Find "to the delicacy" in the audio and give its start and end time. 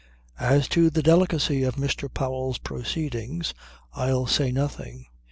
0.69-1.61